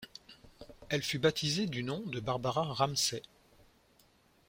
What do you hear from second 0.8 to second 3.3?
Elle fut baptisée du nom de Barbara Ramsay.